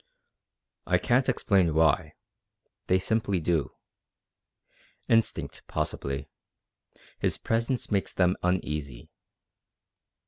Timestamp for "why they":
1.75-2.97